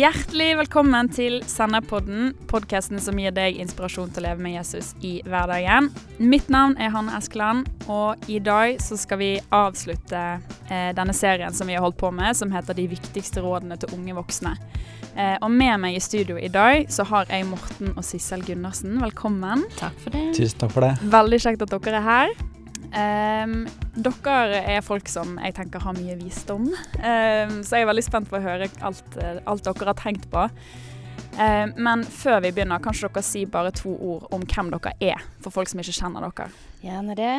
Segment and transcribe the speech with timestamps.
[0.00, 5.18] Hjertelig velkommen til Senderpodden, podkasten som gir deg inspirasjon til å leve med Jesus i
[5.26, 5.90] hverdagen.
[6.22, 10.22] Mitt navn er Hanne Eskeland, og i dag så skal vi avslutte
[10.70, 13.92] eh, denne serien som vi har holdt på med, som heter De viktigste rådene til
[13.98, 14.54] unge voksne.
[15.10, 18.96] Eh, og med meg i studio i dag så har jeg Morten og Sissel Gundersen.
[19.04, 19.66] Velkommen.
[19.82, 20.30] Takk for det.
[20.38, 20.94] Tusen takk for det.
[21.12, 22.34] Veldig kjekt at dere er her.
[22.90, 28.06] Um, dere er folk som jeg tenker har mye visdom, um, så jeg er veldig
[28.06, 30.48] spent på å høre alt, alt dere har tenkt på.
[31.38, 35.22] Um, men før vi begynner, kanskje dere si bare to ord om hvem dere er,
[35.44, 36.48] for folk som ikke kjenner dere.
[36.82, 37.34] Gjerne det.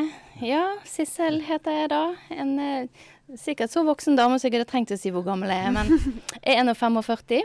[0.45, 2.03] Ja, Sissel heter jeg da.
[2.31, 3.03] En eh,
[3.41, 5.91] sikkert så voksen dame så jeg hadde trengt å si hvor gammel jeg er, men
[6.45, 7.43] jeg er 45.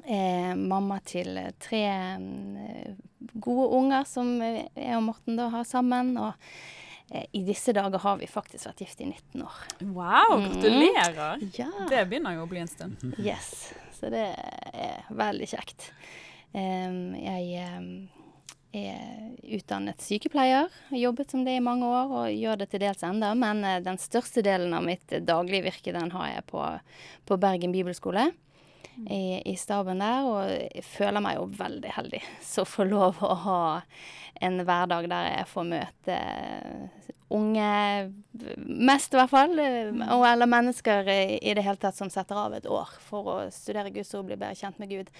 [0.00, 2.92] Eh, mamma til tre eh,
[3.36, 6.16] gode unger som jeg og Morten da har sammen.
[6.18, 6.34] og
[7.10, 9.58] I disse dager har vi faktisk vært gift i 19 år.
[9.80, 10.44] Wow, mm.
[10.46, 11.40] gratulerer.
[11.40, 11.48] Mm.
[11.58, 11.70] Ja.
[11.90, 13.02] Det begynner jo å bli en stund.
[13.18, 14.28] Yes, så det
[14.70, 15.90] er veldig kjekt.
[16.54, 17.88] Um, jeg um,
[18.74, 23.02] er utdannet sykepleier, har jobbet som det i mange år og gjør det til dels
[23.06, 26.62] enda, men uh, den største delen av mitt daglige virke den har jeg på,
[27.26, 28.28] på Bergen bibelskole.
[29.10, 32.20] I, I, staben der, og jeg føler meg jo veldig heldig
[32.52, 33.62] som får lov å ha
[34.40, 36.18] en hverdag der jeg får møte
[37.30, 37.70] unge,
[38.56, 40.02] mest i hvert fall, mm.
[40.16, 43.36] og, eller mennesker i, i, det hele tatt som setter av et år for å
[43.54, 45.12] studere Guds ord, bli bedre kjent med Gud.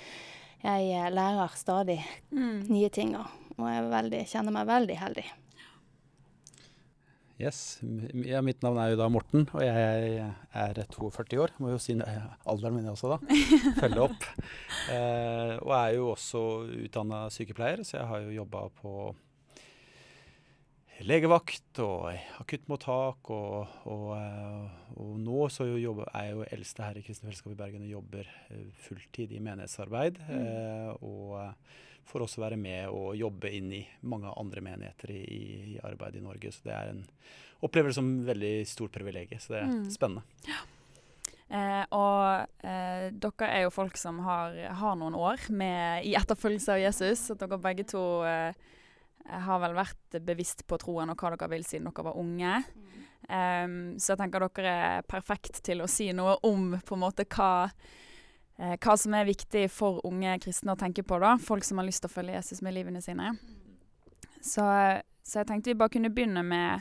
[0.60, 2.00] Jeg eh, lærer stadig
[2.34, 2.66] mm.
[2.66, 5.26] nye ting, og jeg veldig, kjenner meg veldig heldig.
[7.40, 7.80] Yes.
[8.28, 11.54] Ja, mitt navn er jo da Morten, og jeg er 42 år.
[11.62, 13.38] Må jo si alderen min også, da.
[13.80, 14.26] Følge opp.
[14.92, 16.44] Eh, og er jo også
[16.84, 18.94] utdanna sykepleier, så jeg har jo jobba på
[21.08, 22.10] legevakt og
[22.42, 23.32] akuttmottak.
[23.32, 27.54] Og, og, eh, og nå så jobber, er jeg jo eldste her i Kristelig Fellesskap
[27.56, 30.20] i Bergen og jobber eh, fulltid i menighetsarbeid.
[30.28, 30.44] Mm.
[30.44, 31.40] Eh, og
[32.08, 35.22] får også være med og jobbe inn i mange andre menigheter i,
[35.74, 36.52] i arbeid i Norge.
[36.52, 37.04] Så det er en
[37.66, 39.40] opplevelse som veldig stort privilegium.
[39.40, 39.88] Så det er mm.
[39.94, 40.24] spennende.
[40.48, 40.60] Ja.
[41.50, 46.76] Eh, og eh, dere er jo folk som har, har noen år med, i etterfølgelse
[46.76, 47.24] av Jesus.
[47.34, 48.54] At dere begge to eh,
[49.30, 52.60] har vel vært bevisst på troen og hva dere vil siden dere var unge.
[52.74, 53.00] Mm.
[53.30, 57.28] Um, så jeg tenker dere er perfekt til å si noe om på en måte
[57.30, 57.74] hva eh,
[58.60, 61.36] hva som er viktig for unge kristne å tenke på, da.
[61.40, 63.32] Folk som har lyst til å følge Jesus med livene sine.
[64.40, 64.64] Så,
[65.22, 66.80] så jeg tenkte vi bare kunne begynne med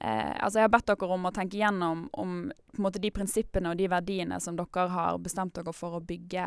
[0.00, 2.38] eh, Altså, jeg har bedt dere om å tenke gjennom om
[2.80, 6.46] måte de prinsippene og de verdiene som dere har bestemt dere for å bygge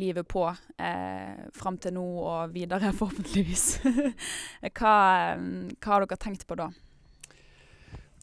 [0.00, 3.68] livet på eh, fram til nå og videre, forhåpentligvis.
[4.76, 4.96] hva,
[5.36, 6.70] hva har dere tenkt på da?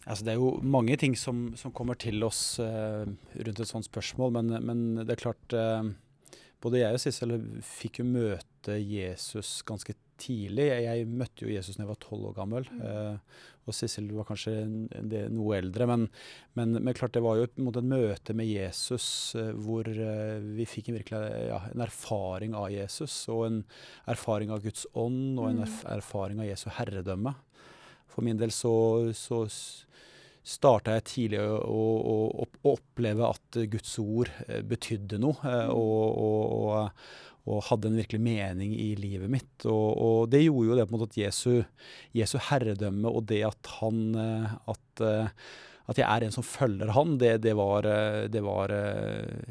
[0.03, 3.88] Altså, det er jo mange ting som, som kommer til oss uh, rundt et sånt
[3.88, 5.86] spørsmål, men, men det er klart uh,
[6.64, 7.34] Både jeg og Sissel
[7.68, 10.69] fikk jo møte Jesus ganske tidlig.
[10.69, 12.69] Jeg, jeg møtte jo Jesus da jeg var tolv år gammel.
[12.80, 13.18] Uh,
[13.68, 14.53] og Sissel var kanskje
[15.12, 15.90] det, noe eldre.
[15.91, 16.06] Men,
[16.56, 21.35] men, men, klart det var jo et, møte med Jesus hvor vi fikk en, virkelig,
[21.50, 23.18] ja, en erfaring av Jesus.
[23.28, 23.59] Og en
[24.16, 25.78] erfaring av Guds ånd, og en mm.
[25.97, 27.35] erfaring av Jesu herredømme.
[28.12, 28.74] For min del så,
[29.18, 29.44] så
[30.44, 35.40] starta jeg tidlig å, å, å, oppleve at Guds ord eh, betydde noe.
[35.40, 35.75] Eh, mm.
[35.75, 37.03] Og, og,
[37.47, 39.53] og, hadde en virkelig mening i livet mitt.
[39.66, 41.52] Og, og det gjorde jo det på en måte at Jesu,
[42.16, 45.06] Jesu herredømme og det at han eh, at,
[45.91, 47.88] at jeg er en som følger han, det, det var,
[48.31, 48.72] det var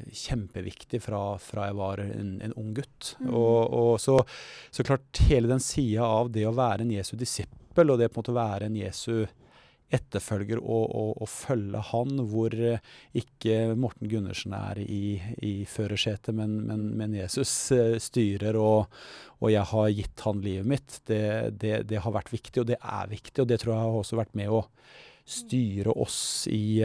[0.09, 3.15] kjempeviktig fra, fra, jeg var en, en ung gutt.
[3.21, 3.33] Mm.
[3.33, 4.21] Og, og så,
[4.73, 8.21] så, klart, hele den sida av det å være en Jesu disippel, og det på
[8.21, 9.25] en måte være en Jesu
[9.93, 12.81] etterfølger og, og, og, følge han, hvor eh,
[13.19, 18.89] ikke Morten Gundersen er i, i førersetet, men, men, men, Jesus eh, styrer, og,
[19.41, 20.99] og, jeg har gitt han livet mitt.
[21.09, 21.23] Det,
[21.61, 24.21] det, det, har vært viktig, og det er viktig, og det tror jeg har også
[24.23, 24.65] vært med å
[25.29, 26.83] styre oss i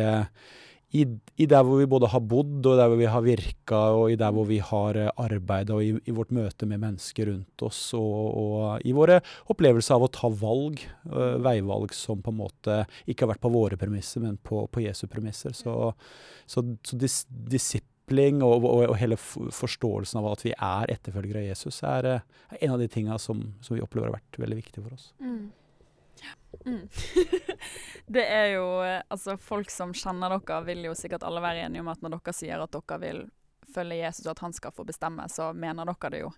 [0.95, 1.03] i,
[1.35, 4.19] i, der hvor vi både har bodd, og der hvor vi har virka, og i
[4.19, 7.81] der hvor vi har eh, arbeida, og i, i, vårt møte med mennesker rundt oss,
[7.97, 9.19] og, og i våre
[9.51, 10.79] opplevelser av å ta valg,
[11.11, 14.85] uh, veivalg som på en måte ikke har vært på våre premisser, men på, på
[14.85, 15.55] Jesu premisser.
[15.57, 15.75] Så,
[16.47, 21.51] så, så dis, disipling og, og, og, hele forståelsen av at vi er etterfølgere av
[21.51, 22.13] Jesus, er,
[22.47, 25.11] er en av de tinga som, som, vi opplever har vært veldig viktig for oss.
[25.19, 25.49] Mm.
[26.65, 26.87] Mm.
[28.17, 31.83] det er jo eh, Altså, folk som kjenner dere, vil jo sikkert alle være enige
[31.83, 33.21] om at når dere sier at dere vil
[33.73, 36.31] følge Jesus, og at han skal få bestemme, så mener dere det jo.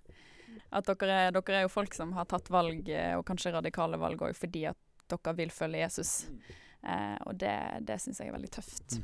[0.76, 4.00] At dere er, dere er jo folk som har tatt valg, eh, og kanskje radikale
[4.02, 4.80] valg òg, fordi at
[5.10, 6.14] dere vil følge Jesus.
[6.84, 7.56] Eh, og det,
[7.88, 9.00] det syns jeg er veldig tøft.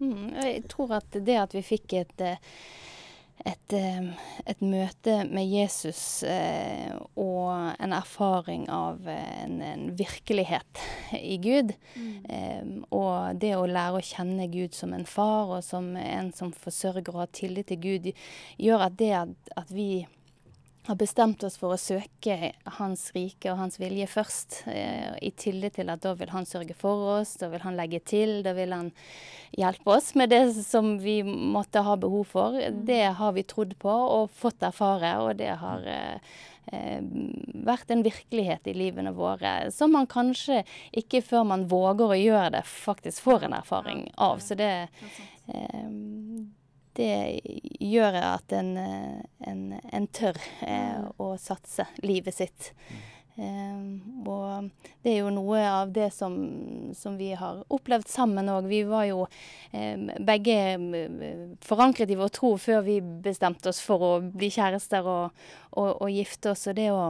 [0.00, 0.30] Mm.
[0.40, 2.40] Jeg tror at det at vi fikk et eh,
[3.46, 4.10] et, eh,
[4.46, 10.82] et, møte med Jesus eh, og en erfaring av en, en virkelighet
[11.16, 11.72] i Gud.
[11.96, 12.12] Mm.
[12.28, 16.52] Eh, og det å lære å kjenne Gud som en far og som en som
[16.52, 18.10] forsørger og har tillit til Gud,
[18.60, 19.90] gjør at det at, at vi
[20.90, 25.76] har bestemt oss for å søke Hans rike og Hans vilje først, eh, i tillit
[25.78, 28.74] til at da vil Han sørge for oss, da vil Han legge til, da vil
[28.74, 28.90] Han
[29.54, 32.58] hjelpe oss med det som vi måtte ha behov for.
[32.58, 32.84] Mm.
[32.86, 36.36] Det har vi trodd på og fått erfare, og det har eh,
[36.72, 37.00] eh,
[37.70, 42.54] vært en virkelighet i livene våre som man kanskje ikke før man våger å gjøre
[42.58, 44.42] det, faktisk får en erfaring av.
[44.42, 44.72] Så det
[45.46, 45.86] eh,
[46.98, 47.40] det
[47.80, 51.14] gjør at en, eh, en, en tør eh, mm.
[51.22, 52.72] å satse livet sitt.
[53.40, 54.66] Um, og
[55.00, 56.34] det er jo noe av det som,
[56.98, 58.68] som vi har opplevd sammen òg.
[58.68, 60.56] Vi var jo um, begge
[61.64, 66.12] forankret i vår tro før vi bestemte oss for å bli kjærester og, og, og
[66.12, 66.66] gifte oss.
[66.68, 67.06] Og det å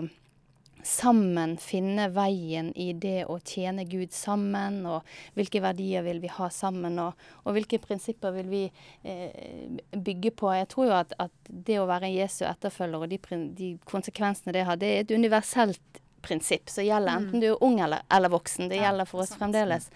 [0.86, 5.06] sammen finne veien i det å tjene Gud sammen, og
[5.38, 8.62] hvilke verdier vil vi ha sammen, og, og hvilke prinsipper vil vi
[9.02, 10.52] eh, bygge på.
[10.56, 13.18] Jeg tror jo at, at, det å være Jesu etterfølger og de,
[13.58, 17.22] de, konsekvensene det har, det er et universelt prinsipp som gjelder mm.
[17.22, 18.68] enten du er ung eller, eller voksen.
[18.70, 19.88] Det gjelder for oss fremdeles.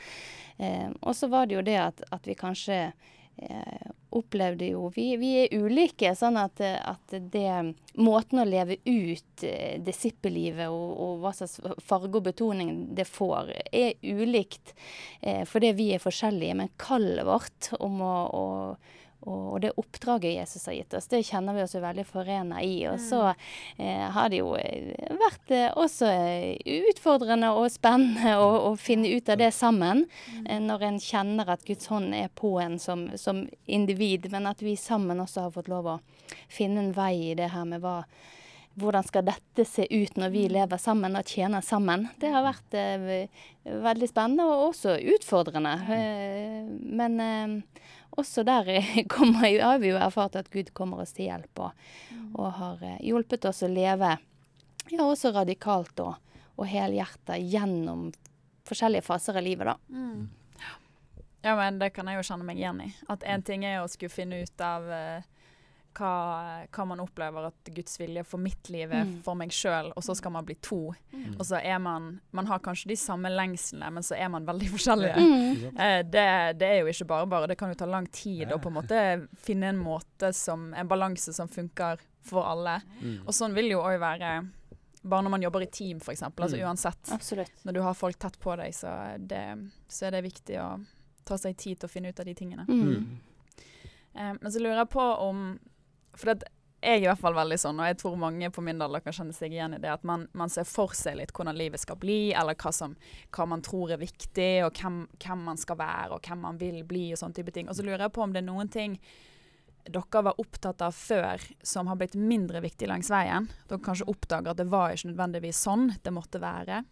[0.57, 2.79] Eh, og så var det jo det at, at vi kanskje
[4.15, 9.77] opplevde jo vi, vi, er ulike, sånn at, at, det Måten å leve ut eh,
[9.83, 14.75] disippellivet og, og, hva slags farge og betoning det får, er ulikt
[15.21, 16.57] eh, fordi vi er forskjellige.
[16.59, 18.45] Men kallet vårt om å, å
[19.25, 22.75] og, det oppdraget Jesus har gitt oss, det kjenner vi oss jo veldig forena i.
[22.91, 23.85] Og så mm.
[23.87, 29.09] eh, har det jo eh, vært eh, også eh, utfordrende og spennende å, å, finne
[29.15, 30.05] ut av det sammen.
[30.29, 30.44] Mm.
[30.44, 34.62] Eh, når en kjenner at Guds hånd er på en som, som, individ, men at
[34.65, 35.99] vi sammen også har fått lov å
[36.53, 38.03] finne en vei i det her med hva
[38.75, 40.53] hvordan skal dette se ut når vi mm.
[40.56, 42.09] lever sammen og tjener sammen?
[42.19, 43.29] Det har vært eh,
[43.62, 45.76] veldig spennende og også utfordrende.
[46.82, 47.62] Men
[48.20, 48.69] også der
[49.14, 52.28] kommer, har vi jo erfart at Gud kommer oss til hjelp, og, mm.
[52.34, 54.16] og har eh, hjulpet oss å leve
[54.90, 56.16] ja, også radikalt og,
[56.55, 58.11] og helhjertet gjennom
[58.69, 59.76] forskjellige faser av livet, da.
[59.88, 60.28] Mm.
[61.44, 62.87] Ja, men det kan jeg jo kjenne meg igjen i.
[63.12, 65.26] At én ting er å skulle finne ut av uh,
[65.94, 66.12] hva,
[66.69, 69.12] hva, man opplever at Guds vilje for mitt liv er mm.
[69.26, 70.88] for meg sjøl, og så skal man bli to.
[71.14, 71.37] Mm.
[71.38, 74.70] Og så er man Man har kanskje de samme lengslene, men så er man veldig
[74.75, 75.14] forskjellige.
[75.20, 75.79] Mm.
[75.79, 76.26] Eh, det,
[76.61, 77.50] det, er jo ikke bare bare.
[77.52, 79.05] Det kan jo ta lang tid å på en måte
[79.46, 82.81] finne en måte som En balanse som funker for alle.
[83.00, 83.25] Mm.
[83.26, 84.37] Og sånn vil jo òg være
[85.05, 86.23] bare når man jobber i team, f.eks.
[86.23, 86.62] Altså mm.
[86.64, 87.12] uansett.
[87.12, 87.52] Absolutt.
[87.62, 89.44] Når du har folk tett på deg, så, det,
[89.88, 90.69] så, er det viktig å
[91.29, 92.64] ta seg tid til å finne ut av de tingene.
[92.69, 93.19] Mm.
[94.14, 95.44] Eh, men så lurer jeg på om
[96.19, 96.49] for det,
[96.84, 99.14] jeg er i hvert fall veldig sånn, og jeg tror mange på min alder kan
[99.16, 101.96] kjenne seg igjen i det, at man, man ser for seg litt hvordan livet skal
[102.00, 102.96] bli, eller hva, som,
[103.32, 106.82] hva man tror er viktig, og hvem, hvem, man skal være, og hvem man vil
[106.88, 107.70] bli, og sånne type ting.
[107.70, 108.99] Og så lurer jeg på om det er noen ting
[109.84, 113.50] dere var opptatt av før som har blitt mindre viktig langs veien.
[113.68, 116.83] Dere kanskje oppdager at det var ikke nødvendigvis sånn det måtte være.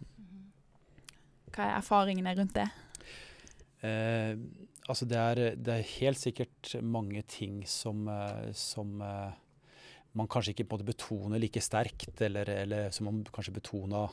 [1.52, 2.68] Hva er erfaringene rundt det?
[3.82, 4.36] Eh,
[4.92, 9.32] altså det er, det er, helt sikkert mange ting som, eh, som uh,
[10.18, 14.04] man kanskje ikke på en måte betoner like sterkt, eller, eller som man kanskje betona,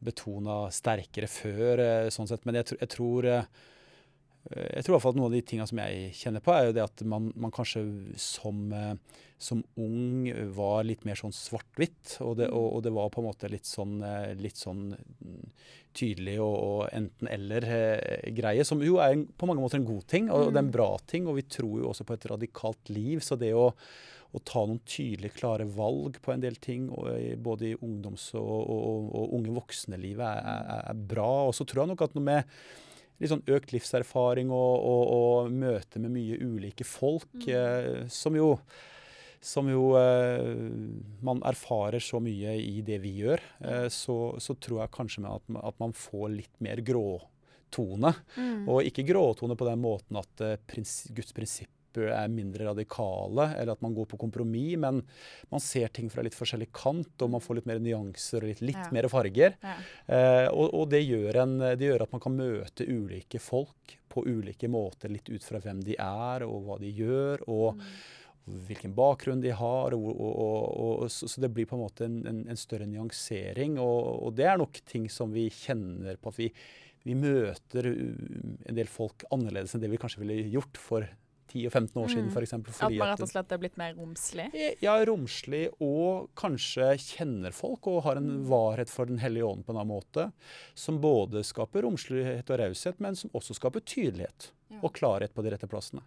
[0.00, 1.84] betona sterkere før.
[1.84, 2.46] Uh, sånn sett.
[2.48, 3.28] Men jeg, jeg tror
[4.48, 6.68] jeg tror i hvert fall at Noen av de tingene som jeg kjenner på, er
[6.68, 7.82] jo det at man, man kanskje
[8.18, 8.72] som,
[9.38, 10.24] som, ung
[10.56, 12.16] var litt mer sånn svart-hvitt.
[12.24, 14.00] Og, og, og, det var på en måte litt sånn,
[14.40, 14.94] litt sånn
[15.96, 20.56] tydelig og, og enten-eller-greie, som jo er på mange måter en god ting, og, det
[20.56, 20.76] er en mm.
[20.78, 21.28] bra ting.
[21.28, 23.20] Og vi tror jo også på et radikalt liv.
[23.26, 26.88] Så det å, å ta noen tydelige, klare valg på en del ting,
[27.44, 31.32] både i ungdoms- og, og unge voksne-livet, er, er, er, bra.
[31.50, 32.62] Og så tror jeg nok at noe med
[33.20, 37.50] litt sånn økt livserfaring og, møte med mye ulike folk, mm.
[37.52, 38.54] eh, som jo
[39.40, 40.50] som jo eh,
[41.24, 45.46] man erfarer så mye i det vi gjør, eh, så, så, tror jeg kanskje at,
[45.62, 48.12] at, man får litt mer gråtone.
[48.36, 48.68] Mm.
[48.68, 53.74] Og ikke gråtone på den måten at eh, prins, Guds prinsipper er mindre radikale, eller
[53.74, 55.02] at man går på kompromiss, men
[55.50, 58.62] man ser ting fra litt forskjellig kant, og man får litt mer nyanser og litt,
[58.64, 58.90] litt ja.
[58.94, 59.58] mer farger.
[59.64, 59.74] Ja.
[60.06, 64.24] Eh, og, og det, gjør en, det, gjør at man kan møte ulike folk på
[64.26, 67.46] ulike måter, litt ut fra hvem de er og hva de gjør.
[67.50, 67.92] og mm
[68.44, 69.94] hvilken bakgrunn de har.
[69.96, 73.78] Og, og, og, så, det blir på en måte en, en, en større nyansering.
[73.82, 76.50] Og, det er nok ting som vi kjenner på at vi,
[77.06, 81.08] vi, møter en del folk annerledes enn det vi kanskje ville gjort for
[81.50, 82.34] 10 og 15 år siden, Mm.
[82.36, 82.52] f.eks.
[82.54, 84.46] At man rett og slett er blitt mer romslig?
[84.82, 89.74] Ja, romslig, og kanskje kjenner folk og har en varhet for Den hellige ånd på
[89.74, 90.30] en annen måte.
[90.74, 95.50] Som både skaper romslighet og raushet, men som også skaper tydelighet og klarhet på de
[95.50, 96.00] rette plassene.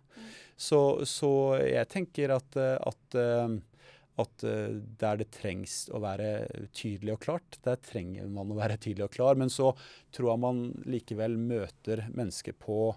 [0.56, 3.58] Så, så jeg tenker at, eh, at, eh,
[4.24, 6.30] at eh, der det trengs å være
[6.72, 9.36] tydelig og klart, der trenger man å være tydelig og klar.
[9.36, 9.74] Men så
[10.16, 12.94] tror jeg man likevel møter mennesker på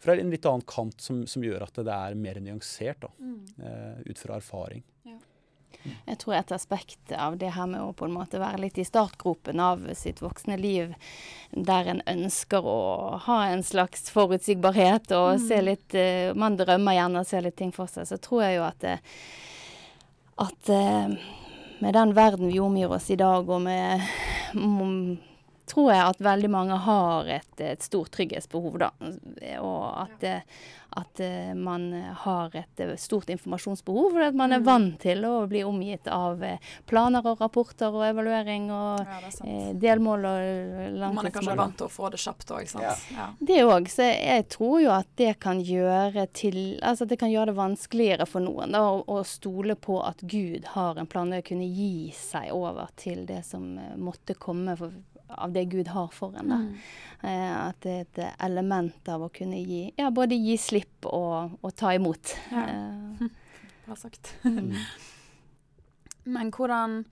[0.00, 4.06] fra en litt annen kant som, som gjør at det er mer nyansert, da, mm.
[4.06, 4.84] ut fra erfaring.
[6.04, 8.84] Jeg tror et aspekt av det her med å på en måte være litt i
[8.84, 10.92] startgropen av sitt voksne liv,
[11.52, 12.80] der en ønsker å
[13.24, 17.72] ha en slags forutsigbarhet og se litt eh, Man drømmer gjerne og ser litt ting
[17.72, 18.08] for seg.
[18.10, 18.98] Så tror jeg jo at, det,
[20.44, 21.16] at eh,
[21.80, 24.04] med den verden vi omgir oss i dag, og med
[24.54, 25.29] mm,
[25.70, 28.90] tror jeg at veldig mange har et, et stort trygghetsbehov, da.
[29.60, 30.24] Og at,
[30.90, 35.44] at eh, man har et eh, stort informasjonsbehov, og at man er vant til å
[35.50, 36.58] bli omgitt av eh,
[36.90, 39.30] planer og rapporter og evaluering og Ja,
[39.80, 41.14] delmål og langtidsmål.
[41.14, 42.84] Man er kanskje vant til å få det kjapt òg, sant.
[42.84, 42.96] Ja.
[43.14, 43.28] Ja.
[43.38, 43.90] Det òg.
[43.92, 48.26] Så jeg tror jo at det kan gjøre til Altså det kan gjøre det vanskeligere
[48.28, 52.10] for noen da, å, å stole på at Gud har en plan å kunne gi
[52.16, 53.66] seg over til det som
[54.00, 54.94] måtte komme for,
[55.36, 56.48] av det Gud har for en.
[56.52, 56.60] da.
[57.22, 61.58] Eh, at det er et element av å kunne gi Ja, både gi slipp og,
[61.60, 62.34] og ta imot.
[62.52, 62.66] Ja.
[62.66, 63.24] Eh,
[63.86, 64.34] Bra sagt.
[64.44, 64.74] mm.
[66.30, 67.04] Men hvordan,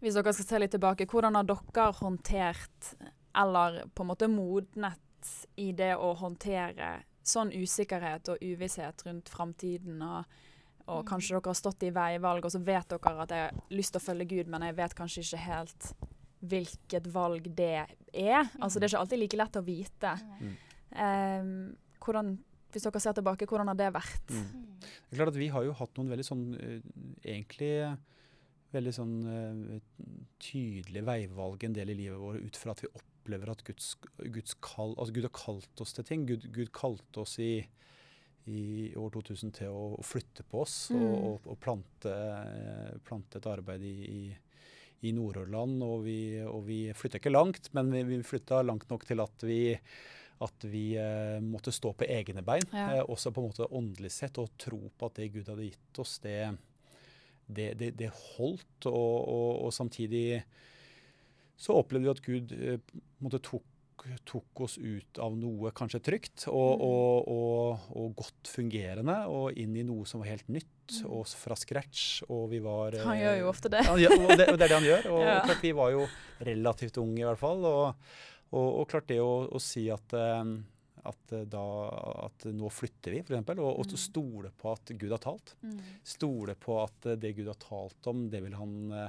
[0.00, 2.92] hvis dere skal se litt tilbake, hvordan har dere håndtert,
[3.38, 10.00] eller på en måte modnet i det å håndtere sånn usikkerhet og uvisshet rundt framtiden,
[10.02, 10.24] og,
[10.90, 13.94] og kanskje dere har stått i veivalg, og så vet dere at jeg har lyst
[13.94, 15.92] til å følge Gud, men jeg vet kanskje ikke helt
[16.42, 17.72] hvilket valg det
[18.12, 18.48] er.
[18.60, 20.14] Altså det er ikke alltid like lett å vite.
[20.42, 20.54] Mm.
[20.92, 21.52] Um,
[22.02, 22.32] hvordan,
[22.74, 24.32] hvis dere ser tilbake, hvordan har det vært?
[24.34, 24.64] Mm.
[24.82, 26.80] Det er klart at Vi har jo hatt noen veldig sånn eh,
[27.36, 27.74] egentlig
[28.72, 29.80] veldig sånn eh,
[30.42, 33.92] tydelige veivalg en del i livet vårt ut fra at vi opplever at Guds,
[34.32, 36.24] Guds kall, altså Gud har kalt oss til ting.
[36.26, 37.60] Gud, Gud kalte oss i,
[38.48, 38.62] i
[38.98, 41.26] år 2000 til å, å flytte på oss og, Mm.
[41.28, 44.22] og, og plante, eh, plante et arbeid i, i,
[45.02, 45.82] i Nord-Ørland.
[45.86, 46.16] Og vi,
[46.46, 49.62] og vi flytta ikke langt, men vi, vi flytta langt nok til at vi
[50.42, 52.96] at vi eh, måtte stå på egne bein, Ja.
[52.96, 56.00] eh, også på en måte åndelig sett, og tro på at det Gud hadde gitt
[56.02, 56.56] oss, det,
[57.46, 58.88] det, det, det holdt.
[58.90, 60.42] Og, og, og samtidig
[61.62, 62.80] så opplevde vi at Gud eh,
[63.22, 63.62] måte tok,
[64.24, 66.82] tok oss ut av noe kanskje trygt og, Mm.
[66.86, 71.06] og, og, og godt fungerende, og inn i noe som var helt nytt, Mm.
[71.14, 72.22] og fra scratch.
[72.28, 73.84] Og vi var Han eh, gjør jo ofte det.
[74.02, 75.06] gjør, og det, det er det han gjør.
[75.14, 75.38] Og Ja.
[75.46, 76.02] klart vi var jo
[76.40, 77.64] relativt unge i hvert fall.
[77.64, 77.94] Og,
[78.90, 80.52] klart det å, å si at, eh,
[81.04, 81.62] at, eh, da,
[82.26, 83.48] at nå flytter vi, f.eks.
[83.56, 83.96] Og, og Mm.
[83.96, 85.54] stole på at Gud har talt.
[85.62, 85.78] Mm.
[86.04, 89.08] Stole på at eh, det Gud har talt om, det vil han eh,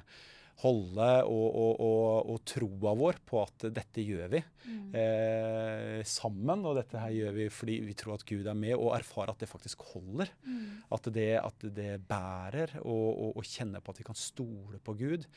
[0.62, 1.08] holde.
[1.26, 4.94] Og, og, og, og troa vår på at dette gjør vi Mm.
[4.96, 6.62] eh, sammen.
[6.64, 9.42] Og dette her gjør vi fordi vi tror at Gud er med, og erfarer at
[9.44, 10.30] det faktisk holder.
[10.46, 10.84] Mm.
[10.96, 15.28] At det, at det bærer, og, kjenne på at vi kan stole på Gud.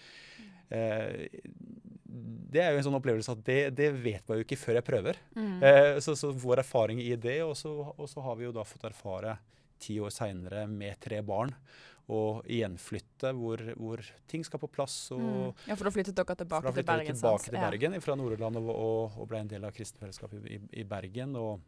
[0.71, 1.27] Eh,
[2.07, 4.87] det er jo en sånn opplevelse at det, det vet man jo ikke før jeg
[4.87, 5.19] prøver.
[5.35, 5.59] Mm.
[5.59, 8.65] Eh, så, så vår erfaring i det, og så, og så har vi jo da
[8.67, 9.37] fått erfare
[9.83, 11.51] ti år seinere med tre barn,
[12.09, 15.11] og gjenflytte hvor, hvor ting skal på plass.
[15.11, 15.55] og Mm.
[15.67, 17.17] Ja, for da flyttet dere tilbake da til flyttet vi Bergen?
[17.19, 20.85] tilbake til Bergen fra Nord-Irland og, og, og ble en del av kristenfellesskapet i, i
[20.85, 21.35] Bergen.
[21.37, 21.61] Og,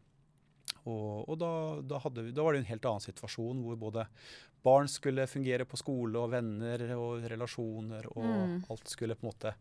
[0.85, 1.51] og, og da,
[1.83, 4.07] da, vi, da var det en helt annen situasjon hvor både
[4.63, 8.63] barn skulle fungere på skole og venner og relasjoner, og Mm.
[8.69, 9.53] alt skulle på en måte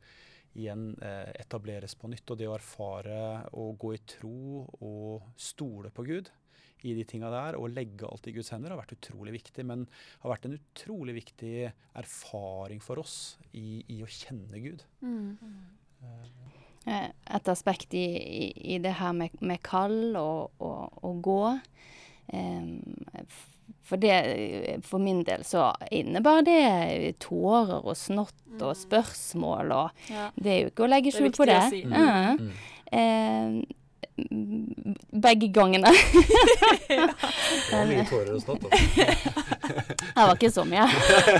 [0.59, 2.31] igjen eh, etableres på nytt.
[2.31, 3.19] Og det å erfare
[3.53, 6.31] å gå i tro og stole på Gud
[6.87, 9.65] i de tinga der, og legge alt i Guds hender, har vært utrolig viktig.
[9.67, 9.87] Men
[10.23, 13.17] har vært en utrolig viktig erfaring for oss
[13.53, 14.85] i, i å kjenne Gud.
[15.03, 15.37] Mm.
[16.87, 21.43] Eh, et aspekt i, i, i det her med, med kall og, og, og gå.
[22.33, 22.79] um,
[23.89, 30.31] for, det, for min del så innebar det tårer og snott og spørsmål og Ja.
[30.37, 31.59] Det er jo ikke å legge skjul på det.
[31.61, 31.83] å si.
[31.85, 31.95] Mm.
[31.95, 32.53] Mm.
[32.93, 33.63] M-
[35.13, 35.91] begge gangene.
[36.89, 38.65] Det var mye tårer og snott.
[38.65, 39.05] Altså.
[39.99, 40.87] Det var ikke så mye.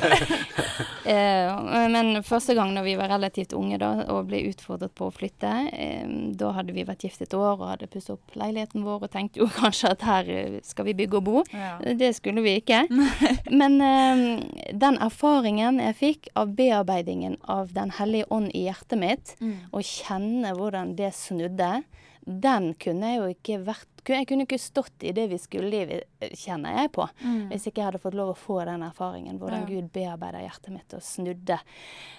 [1.13, 5.15] eh, men første gang da vi var relativt unge da, og ble utfordret på å
[5.15, 6.05] flytte, eh,
[6.39, 9.43] da hadde vi vært gift et år og hadde pusset opp leiligheten vår og tenkte
[9.43, 11.45] jo kanskje at her eh, skal vi bygge og bo.
[11.55, 11.77] Ja.
[11.99, 12.85] Det skulle vi ikke.
[13.51, 14.25] Men eh,
[14.77, 19.55] den erfaringen jeg fikk av bearbeidingen av Den hellige ånd i hjertet mitt, Mm.
[19.73, 21.83] å kjenne hvordan det snudde,
[22.29, 25.97] den kunne jeg jo ikke vært Jeg kunne ikke stått i det vi skulle i,
[26.33, 27.49] kjenner jeg på, Mm.
[27.51, 29.39] hvis ikke jeg hadde fått lov å få den erfaringen.
[29.39, 29.67] Hvordan Ja.
[29.69, 31.59] Gud bearbeider hjertet mitt og snudde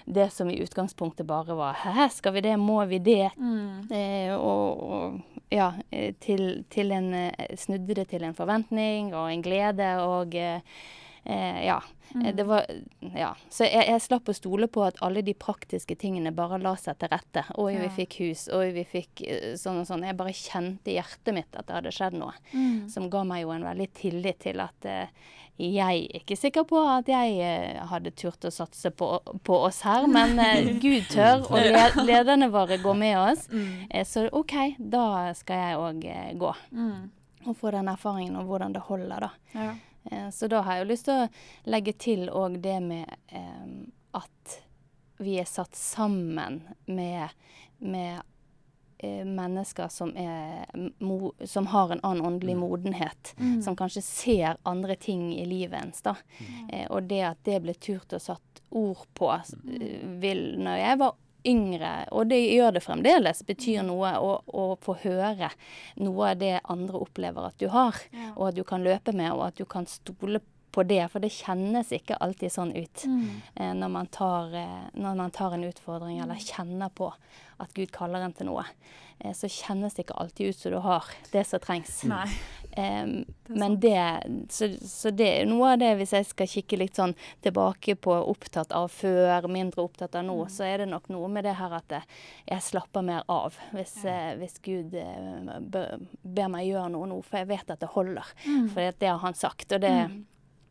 [0.06, 2.56] det som i utgangspunktet bare var Hæ, skal vi det?
[2.58, 3.30] Må vi det?
[3.36, 3.90] Mm.
[3.90, 9.32] Eh, og, og ja, eh, til, til en eh, Snudde det til en forventning og
[9.32, 10.60] en glede og eh,
[11.24, 11.80] eh, ja.
[12.14, 12.26] Mm.
[12.26, 12.64] Eh, Det var
[13.14, 13.34] Ja.
[13.48, 16.98] Så jeg, jeg slapp å stole på at alle de praktiske tingene bare la seg
[16.98, 17.44] til rette.
[17.58, 18.48] Oi, vi fikk hus.
[18.52, 20.02] Oi, vi fikk eh, sånn og sånn.
[20.06, 22.32] Jeg bare kjente i hjertet mitt at det hadde skjedd noe.
[22.52, 22.88] Mm.
[22.90, 25.06] Som ga meg jo en veldig tillit til at eh,
[25.60, 25.76] jeg
[26.08, 29.10] er ikke sikker på at jeg eh, hadde turt å satse på,
[29.44, 33.44] på oss her, men eh, Gud tør, og le lederne våre går med oss.
[33.52, 33.86] Mm.
[33.90, 36.08] Eh, Så OK, da skal jeg òg
[36.40, 36.54] gå.
[36.72, 37.10] Mm.
[37.46, 39.30] Og få den erfaringen om hvordan det holder, da.
[39.54, 39.68] Ja.
[40.04, 41.28] Eh, Så da har jeg jo lyst til å
[41.70, 43.70] legge til òg det med eh,
[44.16, 44.58] at
[45.20, 47.28] vi er satt sammen med,
[47.78, 48.22] med
[48.98, 50.64] eh, mennesker som, er,
[51.44, 53.34] som har en annen åndelig modenhet.
[53.36, 53.58] Mm.
[53.62, 56.00] Som kanskje ser andre ting i livet ens.
[56.02, 56.16] da.
[56.72, 61.02] Eh, og det at det ble turt og satt ord på, eh, vil når jeg
[61.04, 65.50] var yngre, og det gjør det fremdeles, betyr noe å, å få høre
[65.96, 68.32] noe av det andre opplever at du har, Ja.
[68.36, 70.40] og at du kan løpe med, og at du kan stole
[70.72, 71.02] på det.
[71.10, 73.42] For det kjennes ikke alltid sånn ut Mm.
[73.56, 77.12] eh, når, man tar, eh, når man tar en utfordring eller kjenner på
[77.60, 78.64] at Gud kaller en til noe.
[79.20, 82.04] Eh, så kjennes det ikke alltid ut som du har det som trengs.
[82.08, 82.26] Nei.
[82.78, 83.96] Um, men det
[84.54, 88.14] så, så det er noe av det, hvis jeg skal kikke litt sånn tilbake på
[88.30, 90.50] opptatt av før, mindre opptatt av nå, Mm.
[90.54, 91.90] så er det nok noe med det her at
[92.46, 97.18] jeg slapper mer av hvis, eh, hvis Gud eh, ber, ber meg gjøre noe nå,
[97.26, 98.30] for jeg vet at det holder.
[98.46, 98.68] Mm.
[98.70, 100.24] For det har han sagt, og det, Mm.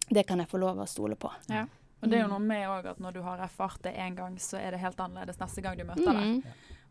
[0.10, 1.30] det kan jeg få lov å stole på.
[1.50, 1.66] Ja.
[2.02, 2.32] Og det er jo Mm.
[2.32, 4.98] noe med òg at når du har erfart det én gang, så er det helt
[4.98, 6.16] annerledes neste gang du møter det.
[6.16, 6.44] Mm,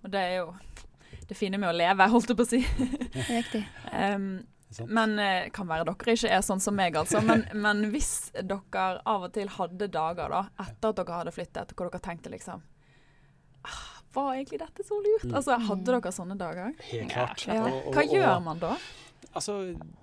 [0.04, 0.54] Og det er jo
[1.28, 2.62] det fine med å leve, holdt jeg på å si.
[3.38, 3.64] riktig.
[3.92, 4.30] Um,
[4.84, 7.22] men eh, kan være dere ikke er sånn som meg, altså.
[7.24, 11.74] Men, men hvis dere av og til hadde dager da, etter at dere hadde flyttet,
[11.76, 12.64] hvor dere tenkte liksom
[13.64, 13.84] ah,
[14.16, 15.28] Var egentlig dette så lurt?
[15.28, 15.36] Mm.
[15.40, 16.74] Altså, Hadde dere sånne dager?
[16.90, 17.46] Helt klart.
[17.48, 17.68] Ja.
[17.94, 18.74] Hva gjør man da?
[19.38, 19.54] Altså,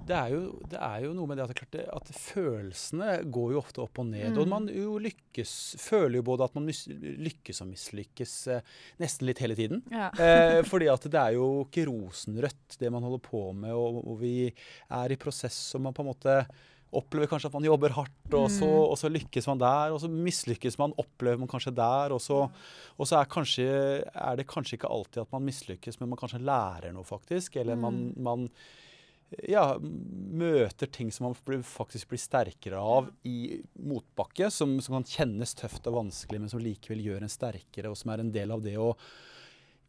[0.07, 3.09] det er, jo, det er jo noe med det at, det klart det, at følelsene
[3.33, 4.31] går jo ofte opp og ned.
[4.33, 4.37] Mm.
[4.41, 8.61] Og man jo lykkes, føler jo både at man lykkes og mislykkes eh,
[9.03, 9.81] nesten litt hele tiden.
[9.93, 10.09] Ja.
[10.15, 14.21] Eh, fordi at det er jo ikke rosenrødt det man holder på med, og, og
[14.23, 16.37] vi er i prosess og man på en måte
[16.95, 18.85] opplever kanskje at man jobber hardt, og så, Mm.
[18.87, 22.37] og så lykkes man der, og så mislykkes man, opplever man kanskje der, og så,
[22.95, 23.65] og så er, kanskje,
[24.15, 27.75] er det kanskje ikke alltid at man mislykkes, men man kanskje lærer noe faktisk, eller
[27.75, 28.23] man, Mm.
[28.29, 28.45] man
[29.49, 35.55] ja, møter ting som man faktisk blir sterkere av i motbakke, som, som kan kjennes
[35.57, 38.63] tøft og vanskelig, men som likevel gjør en sterkere, og som er en del av
[38.65, 38.93] det å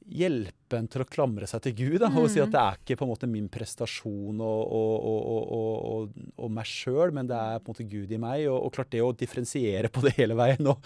[0.06, 1.96] hjelpe en til å klamre seg til Gud.
[2.02, 2.52] Da, og si at Mm.
[2.54, 6.66] det er ikke på en måte min prestasjon og, og, og, og, og, og meg
[6.70, 8.44] sjøl, men det er på en måte Gud i meg.
[8.50, 10.76] Og, og klart det å differensiere på det hele veien nå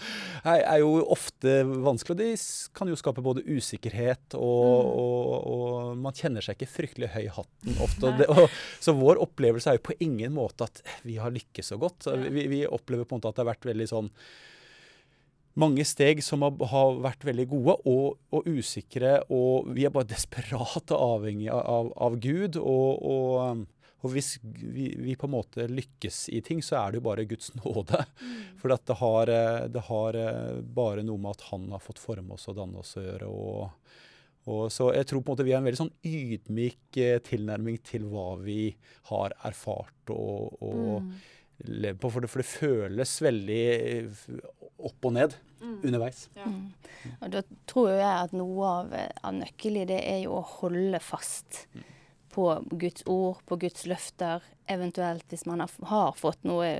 [0.43, 2.15] er, er jo ofte vanskelig.
[2.15, 2.29] Og det
[2.77, 7.33] kan jo skape både usikkerhet og, og, og man kjenner seg ikke fryktelig høy i
[7.33, 8.09] hatten ofte.
[8.09, 11.73] Og det, og, så vår opplevelse er jo på ingen måte at vi har lykkes
[11.73, 12.09] så godt.
[12.29, 14.09] Vi, vi opplever på en måte at det har vært veldig sånn
[15.59, 20.09] mange steg som har, har vært veldig gode og, og usikre, og vi er bare
[20.13, 22.59] desperat og avhengig av, av Gud.
[22.61, 23.65] Og, og,
[24.01, 27.27] og hvis vi, vi på en måte lykkes i ting, så er det jo bare
[27.29, 28.05] Guds nåde.
[28.61, 29.35] For at det, har,
[29.73, 32.97] det har eh, bare noe med at Han har fått forme oss og danne oss
[32.99, 33.29] å gjøre.
[33.29, 33.69] og
[34.49, 37.77] og så jeg tror på en måte vi har en veldig sånn ydmyk eh, tilnærming
[37.85, 38.71] til hva vi
[39.11, 41.13] har erfart og, og Mm.
[41.67, 42.11] Levd på.
[42.13, 44.27] For det, for det føles veldig eh,
[44.81, 46.25] opp og ned underveis.
[46.37, 46.49] Ja.
[46.49, 47.15] Mm.
[47.21, 51.01] Og da tror jeg at noe av, av nøkkelen i det er jo å holde
[51.03, 51.65] fast
[52.31, 54.43] på Guds ord, på Guds løfter.
[54.71, 56.71] Eventuelt hvis man har, har fått noe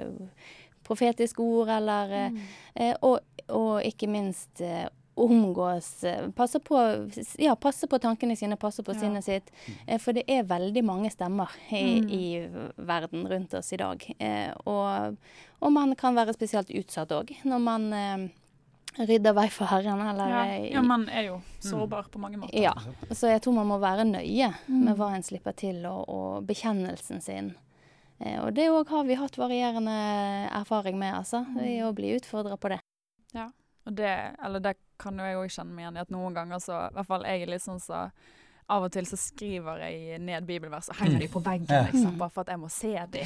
[0.88, 2.42] profetiske ord, eller eh,
[2.76, 3.22] eh, og,
[3.54, 4.88] og ikke minst eh,
[5.24, 6.78] omgås passer Passe på,
[7.40, 9.00] ja, passer på tankene sine, passe på Ja.
[9.00, 9.52] sinnet sitt.
[9.88, 12.10] Eh, for det er veldig mange stemmer i, Mm.
[12.10, 14.04] i verden rundt oss i dag.
[14.20, 15.18] Eh, og,
[15.62, 18.28] og man kan være spesielt utsatt òg når man eh,
[19.08, 20.44] rydder vei for Herren, eller Ja.
[20.46, 22.60] eh, ja, man er jo sårbar på mange måter.
[22.62, 22.74] ja.
[23.12, 24.84] Så jeg tror man må være nøye Mm.
[24.86, 27.56] med hva en slipper til, og, og bekjennelsen sin.
[28.20, 31.46] Eh, og det òg har vi hatt varierende erfaring med, altså.
[31.58, 32.80] I å bli utfordra på det.
[33.90, 34.12] Og det,
[34.46, 36.94] eller det kan jo jeg òg kjenne meg igjen i, at noen ganger så I
[36.94, 38.04] hvert fall jeg er litt sånn så
[38.72, 41.82] Av og til så skriver jeg ned bibelvers og henger de på veggen, Ja.
[41.90, 43.24] liksom, bare for at jeg må se de.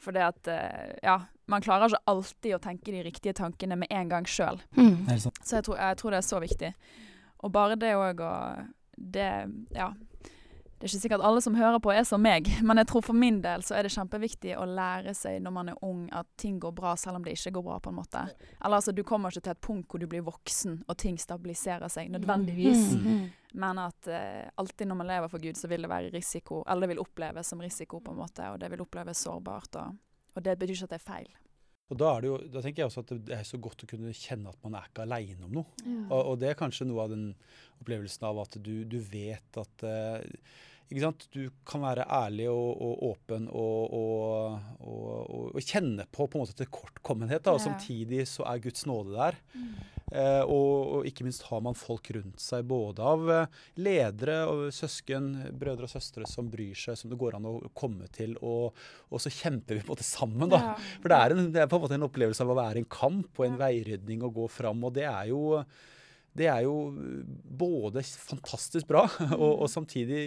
[0.00, 1.18] For det at eh, Ja,
[1.52, 4.60] man klarer ikke alltid å tenke de riktige tankene med en gang sjøl.
[4.78, 5.04] Mm.
[5.42, 6.70] Så jeg tror, jeg tror det er så viktig.
[7.44, 8.32] Og bare det òg å
[8.96, 9.28] Det
[9.76, 9.90] Ja.
[10.80, 13.16] Det er ikke sikkert alle som hører på er som meg, men jeg tror for
[13.16, 16.56] min del så er det kjempeviktig å lære seg når man er ung at ting
[16.62, 18.22] går bra selv om det ikke går bra, på en måte.
[18.56, 21.92] Eller altså, du kommer ikke til et punkt hvor du blir voksen og ting stabiliserer
[21.92, 22.94] seg nødvendigvis.
[22.96, 23.28] Mm, mm.
[23.60, 26.86] Men at eh, alltid når man lever for Gud, så vil det være risiko, eller
[26.86, 29.76] det vil oppleves som risiko, på en måte, og det vil oppleves sårbart.
[29.82, 30.00] Og,
[30.32, 31.30] og det betyr ikke at det er feil.
[31.90, 33.90] Og da, er det jo, da tenker jeg også at det er så godt å
[33.90, 35.78] kunne kjenne at man er ikke aleine om noe.
[36.06, 37.32] Og, og, det er kanskje noe av den
[37.82, 40.69] opplevelsen av at du, du vet at eh, sant?
[40.90, 46.58] Du kan være ærlig og, og åpen og, og, og, kjenne på på en måte
[46.58, 47.46] tilkortkommenhet.
[47.52, 49.38] Og samtidig så er Guds nåde der.
[49.54, 49.70] Mm.
[50.10, 55.28] Eh, og, ikke minst har man folk rundt seg, både av eh, ledere og søsken,
[55.60, 58.34] brødre og søstre som bryr seg, som det går an å komme til.
[58.42, 58.74] Og,
[59.22, 60.74] så kjemper vi på en måte sammen, da.
[60.98, 62.84] For det er, en, det er på en måte en opplevelse av å være i
[62.84, 63.62] en kamp og en Ja.
[63.68, 64.82] veirydning og gå fram.
[64.88, 65.60] Og det er jo
[66.38, 66.74] det er jo
[67.60, 69.02] både fantastisk bra
[69.34, 70.20] og, og samtidig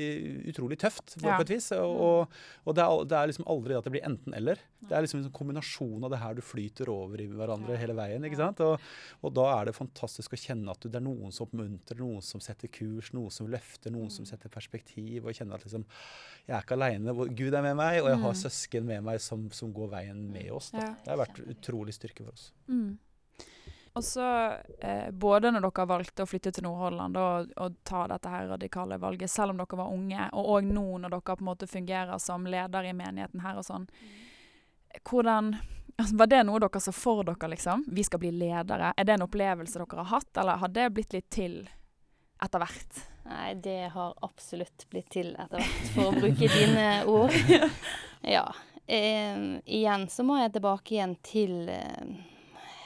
[0.51, 1.37] utrolig tøft på, Ja.
[1.39, 1.69] et vis.
[1.77, 2.33] Og, og,
[2.67, 4.59] og det, er, det er liksom aldri at det blir enten-eller.
[4.83, 7.95] Det er liksom en sånn kombinasjon av det her du flyter over i hverandre hele
[7.95, 8.25] veien.
[8.27, 8.59] ikke sant?
[8.65, 8.83] Og,
[9.23, 12.19] og da er det fantastisk å kjenne at du, det er noen som oppmuntrer, noen
[12.25, 15.23] som setter kurs, noen som løfter, noen som setter perspektiv.
[15.23, 15.87] Og kjenner at liksom,
[16.49, 18.41] jeg er ikke aleine, Gud er med meg, og jeg har Mm.
[18.43, 20.71] søsken med meg som, som går veien med oss.
[20.75, 20.91] Da.
[21.05, 22.49] Det har vært utrolig styrke for oss.
[22.67, 22.97] Mm.
[23.93, 28.31] Og så, eh, både når dere valgte å flytte til Nord-Holland og, og ta dette
[28.31, 31.49] her radikale valget, selv om dere var unge, og òg nå når dere på en
[31.51, 33.85] måte fungerer som leder i menigheten her og sånn,
[35.09, 35.53] hvordan
[35.97, 37.85] altså, Var det noe dere så for dere, liksom?
[37.87, 38.95] Vi skal bli ledere.
[38.97, 41.61] Er det en opplevelse dere har hatt, eller har det blitt litt til
[42.41, 43.05] etter hvert?
[43.29, 47.33] Nei, det har absolutt blitt til etter hvert, for å bruke dine ord.
[48.23, 48.45] Ja.
[48.87, 52.13] Eh, igjen så må jeg tilbake igjen til eh,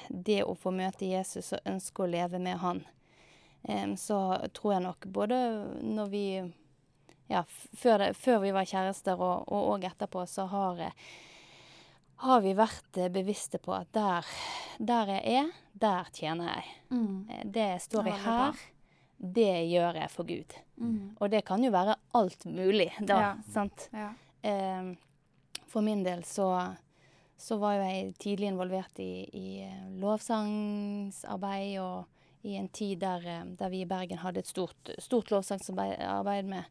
[0.09, 2.83] det å få møte Jesus og ønske å leve med han.
[3.63, 4.19] Eh, så
[4.53, 5.41] tror jeg nok både
[5.83, 6.25] når vi
[7.27, 7.41] Ja,
[7.75, 10.91] før, det, før vi var kjærester og og òg etterpå, så har eh,
[12.23, 14.25] har vi vært eh, bevisste på at der,
[14.79, 16.71] der jeg er, der tjener jeg.
[16.89, 17.27] Mm.
[17.51, 18.37] Det jeg står Det i er bra.
[18.37, 18.63] her,
[19.17, 20.55] det gjør jeg for Gud.
[20.77, 21.17] Mm.
[21.19, 23.19] Og det kan jo være alt mulig, da.
[23.19, 23.35] Ja.
[23.53, 23.89] Sant?
[23.91, 24.09] Ja.
[24.41, 24.93] Eh,
[25.67, 26.47] for min del så,
[27.37, 33.25] så var jo jeg tidlig involvert i, i eh, lovsangsarbeid, og i en tid der,
[33.27, 36.63] eh, der vi i Bergen hadde et stort, stort lovsangsarbeid med,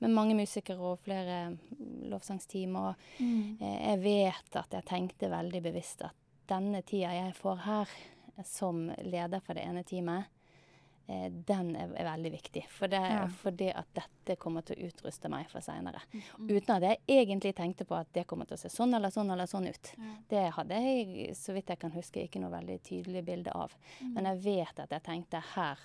[0.00, 2.76] med mange musikere og flere mm, lovsangsteam.
[2.76, 3.58] Og Mm.
[3.60, 6.14] eh, jeg vet at jeg tenkte veldig bevisst at
[6.48, 7.88] denne tida jeg får her
[8.44, 10.24] som leder for det ene teamet,
[11.08, 12.62] eh, den er, er veldig viktig.
[12.68, 13.26] For det, Ja.
[13.26, 16.00] fordi at dette kommer til å utruste meg for seinere.
[16.12, 16.48] Mm.
[16.56, 19.30] Uten at jeg egentlig tenkte på at det kommer til å se sånn eller sånn
[19.32, 19.92] eller sånn ut.
[19.98, 20.14] Ja.
[20.28, 23.74] Det hadde jeg, så vidt jeg kan huske, ikke noe veldig tydelig bilde av.
[24.00, 24.14] Mm.
[24.14, 25.78] Men jeg vet at jeg tenkte her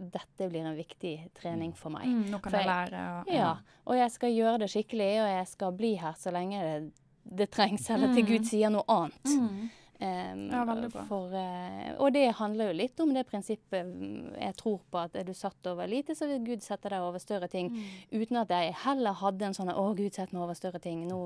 [0.00, 2.06] Dette blir en viktig trening for meg.
[2.08, 3.00] Mm, nå kan For jeg lære.
[3.20, 3.50] Og, Ja,
[3.84, 6.92] og jeg skal gjøre det skikkelig, og jeg skal bli her så lenge det,
[7.36, 8.28] det trengs, eller til Mm.
[8.30, 9.24] Gud sier noe annet.
[9.26, 9.70] Mm.
[10.00, 10.62] Ja.
[11.08, 15.18] For, eh, og det handler jo litt om det prinsippet mm, jeg tror på, at
[15.20, 17.68] er du satt over lite, så vil Gud sette deg over større ting.
[17.74, 18.22] Mm.
[18.22, 21.04] Uten at jeg heller hadde en sånn 'Å, Gud, sett meg over større ting.
[21.08, 21.20] Nå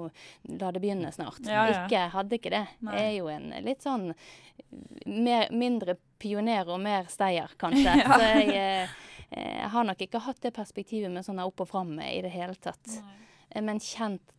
[0.59, 1.47] la det begynne snart'.
[1.47, 1.85] Ja, ja.
[1.85, 2.67] Ikke, hadde ikke det.
[2.81, 2.99] Nei.
[2.99, 4.11] Jeg er jo en litt sånn
[5.07, 7.95] mer, mindre pioner og mer steier, kanskje.
[8.19, 8.89] Så jeg, eh,
[9.31, 12.59] eh, har nok ikke hatt det perspektivet med sånn opp og fram i det hele
[12.59, 12.83] tatt.
[12.99, 13.63] Nei.
[13.63, 14.35] Men kjent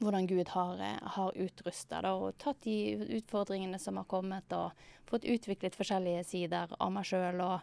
[0.00, 4.72] hvordan Gud har, eh, har utrusta og tatt de utfordringene som har kommet, og
[5.06, 7.40] fått utviklet forskjellige sider av meg sjøl.
[7.44, 7.60] Og,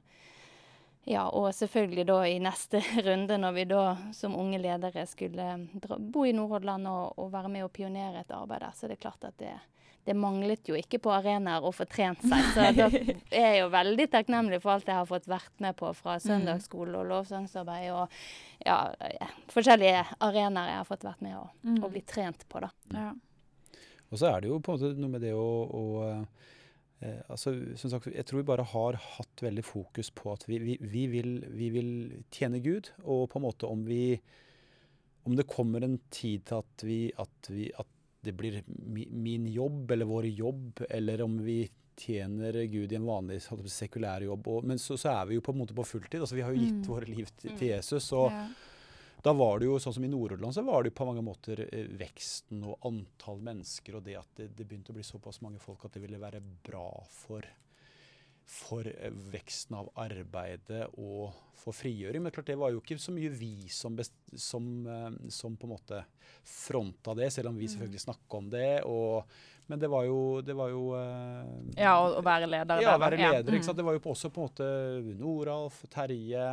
[1.08, 5.98] ja, og selvfølgelig da i neste runde, når vi da som unge ledere skulle dra,
[6.00, 9.06] bo i Nordhordland og, og være med og pionere et arbeid der, så det er
[9.08, 9.56] klart at det,
[10.08, 12.46] det manglet jo ikke på arenaer å få trent seg.
[12.56, 12.88] Så da
[13.36, 16.96] er jeg jo veldig takknemlig for alt jeg har fått vært med på fra søndagsskole
[17.02, 18.16] og lovsangsarbeid og
[18.64, 18.80] ja,
[19.52, 21.82] forskjellige arenaer jeg har fått vært med og, Mm.
[21.84, 22.70] og blitt trent på, da.
[22.96, 23.10] Ja.
[24.08, 25.84] Og så er det jo på en måte noe med det å, å
[27.04, 30.62] eh, altså, som sagt, Jeg tror vi bare har hatt veldig fokus på at vi,
[30.64, 31.90] vi, vi, vil, vi vil
[32.32, 32.94] tjene Gud.
[33.04, 34.22] Og på en måte om vi
[35.28, 37.90] Om det kommer en tid til at vi at, vi, at
[38.28, 41.62] det blir min jobb eller vår jobb, eller om vi
[41.98, 44.48] tjener Gud i en vanlig sekulær jobb.
[44.54, 46.20] Og, men så, så er vi jo på en måte på fulltid.
[46.22, 46.90] altså Vi har jo gitt Mm.
[46.92, 47.58] våre liv til, Mm.
[47.58, 48.12] til Jesus.
[48.14, 48.48] og Ja.
[49.24, 51.64] da var det jo sånn som i Nord-Odland så var det jo på mange måter
[51.74, 55.60] eh, veksten og antall mennesker og det at det, det begynte å bli såpass mange
[55.60, 57.42] folk at det ville være bra for,
[58.48, 62.24] for eh, veksten av arbeidet og for frigjøring.
[62.24, 65.68] Men klart det var jo ikke så mye vi som, best, som, eh, som på
[65.68, 66.02] en måte
[66.48, 68.72] fronta det, selv om vi selvfølgelig snakka om det.
[68.88, 73.04] Og, men det var jo, det var jo eh, ja, å, være leder ja, å
[73.04, 73.58] være leder.
[73.58, 73.80] Ikke sant?
[73.80, 74.70] Det var jo også på en måte
[75.20, 76.50] Noralf, Terje,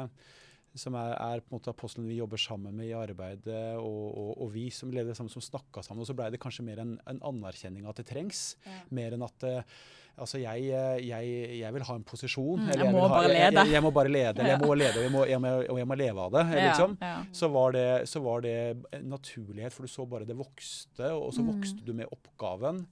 [0.75, 4.33] som er, er, på en måte apostelen vi jobber sammen med i arbeidet, og, og,
[4.43, 6.03] og vi som leder sammen, som snakka sammen.
[6.03, 8.81] Og så blei det kanskje mer en, en, anerkjenning at det trengs, ja.
[8.99, 10.69] mer enn at uh, Altså, jeg,
[11.03, 12.61] jeg, jeg, vil ha en posisjon.
[12.63, 13.65] Mm, jeg, må ha, bare lede.
[13.73, 16.27] Jeg, må bare lede, eller jeg må lede, og jeg må, og jeg må leve
[16.27, 16.45] av det.
[16.55, 16.97] liksom.
[17.01, 17.23] Ja, ja.
[17.35, 18.57] Så, var det, så var det
[18.95, 21.51] en naturlighet, for du så bare det vokste, og så mm.
[21.51, 22.85] vokste du med oppgaven.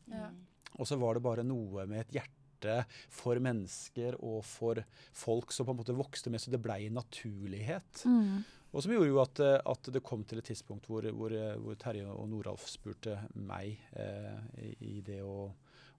[0.81, 2.81] Og så var det bare noe med et hjerte
[3.11, 4.83] for mennesker og for
[5.15, 8.03] folk som på en måte vokste med, så det blei en naturlighet.
[8.03, 8.43] Mm.
[8.73, 12.09] Og som gjorde jo at, at, det kom til et tidspunkt hvor, hvor, hvor Terje
[12.09, 15.51] og Noralf spurte meg eh, i det å,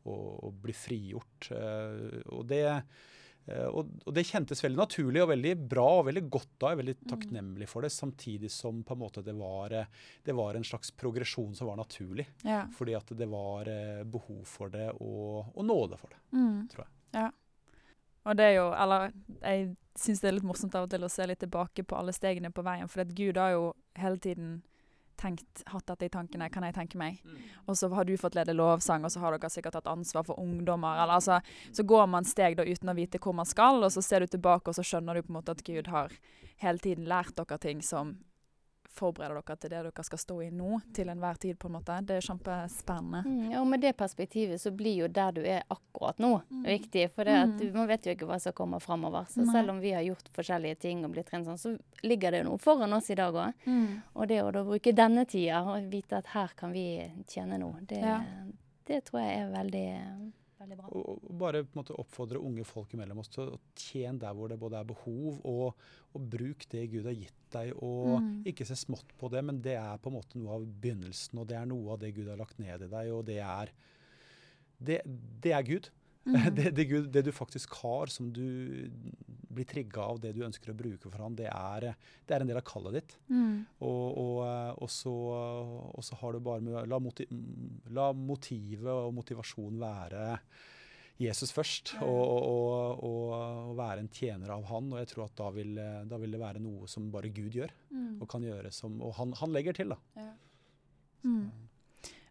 [0.03, 1.51] å, å, bli frigjort.
[1.55, 2.67] Eh, og det
[3.43, 6.69] Uh, og, og, det kjentes veldig naturlig og veldig bra og veldig godt da.
[6.69, 7.07] Jeg er veldig mm.
[7.11, 7.89] takknemlig for det.
[7.91, 9.89] Samtidig som på en måte det var, eh,
[10.23, 12.23] det var en slags progresjon som var naturlig.
[12.47, 12.61] Ja.
[12.71, 13.67] Fordi at det var
[14.07, 16.61] behov for det og, og nåde for det, mm.
[16.71, 16.95] tror jeg.
[17.19, 17.27] Ja.
[18.23, 19.09] Og det er jo Eller
[19.41, 22.15] jeg syns det er litt morsomt av og til å se litt tilbake på alle
[22.15, 22.87] stegene på veien.
[22.87, 24.61] For at Gud har jo hele tiden
[25.19, 27.21] tenkt, hatt dette i tankene, kan jeg tenke meg.
[27.23, 27.39] Mm.
[27.67, 30.39] Og så har du fått lede lovsang, og så har dere sikkert tatt ansvar for
[30.41, 30.99] ungdommer.
[31.03, 31.39] Eller, altså,
[31.71, 34.33] så går man steg da uten å vite hvor man skal, og så ser du
[34.33, 36.13] tilbake, og så skjønner du på en måte at Gud har
[36.63, 38.17] hele tiden lært dere ting som
[38.93, 41.97] forbereder dere til det dere skal stå i nå, til enhver tid, på en måte.
[42.07, 43.23] Det er kjempespennende.
[43.25, 46.63] Mm, og med det perspektivet så blir jo der du er akkurat nå, mm.
[46.67, 47.07] viktig.
[47.15, 47.55] For mm.
[47.75, 49.27] man vet jo ikke hva som kommer framover.
[49.31, 49.51] Så Nei.
[49.55, 51.73] selv om vi har gjort forskjellige ting og blitt trent sånn, så
[52.05, 53.65] ligger det jo noe foran oss i dag òg.
[53.65, 53.89] Mm.
[54.13, 56.87] Og det å da bruke denne tida og vite at her kan vi
[57.29, 58.21] tjene noe, det, ja.
[58.89, 59.87] det tror jeg er veldig
[60.63, 60.89] Veldig bra.
[60.95, 64.51] Og, bare på en måte oppfordre unge folk imellom oss til å tjene der hvor
[64.51, 67.73] det både er behov, og, og bruk det Gud har gitt deg.
[67.83, 68.29] Og mm.
[68.53, 71.49] ikke se smått på det, men det er på en måte noe av begynnelsen, og
[71.51, 73.73] det er noe av det Gud har lagt ned i deg, og det er,
[74.79, 75.01] det,
[75.43, 75.91] det er Gud.
[76.23, 76.55] Mm.
[76.55, 78.89] Det, det, Gud, det, du faktisk har, som du
[79.53, 81.89] blir trigga av, det du ønsker å bruke for ham, det er,
[82.25, 83.15] det er en del av kallet ditt.
[83.27, 83.65] Mm.
[83.83, 84.37] Og, og,
[84.79, 85.13] og, så,
[85.89, 87.33] og, så, har du bare med la, motiv,
[87.93, 90.29] la motivet og motivasjonen være
[91.21, 94.89] Jesus først, og, være en tjener av han.
[94.93, 95.75] Og jeg tror at da vil,
[96.09, 98.15] da vil det være noe som bare Gud gjør, mm.
[98.23, 99.99] og kan gjøre som Og han, han legger til, da.
[100.17, 100.31] Ja.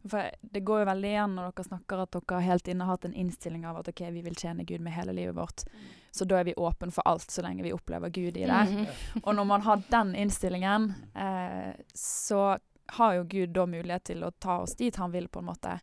[0.09, 3.05] For det går jo veldig igjen når dere snakker at dere har helt inne hatt
[3.07, 5.63] en innstilling av at ok, vi vil tjene Gud med hele livet vårt.
[5.69, 5.85] Mm.
[6.11, 8.63] Så da er vi åpne for alt så lenge vi opplever Gud i det.
[8.73, 8.87] Mm.
[9.23, 12.59] Og når man har den innstillingen, eh, så
[12.99, 15.79] har jo Gud da mulighet til å ta oss dit han vil, på en måte.